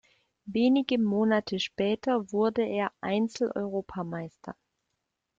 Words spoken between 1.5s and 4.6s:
später wurde er Einzel-Europameister.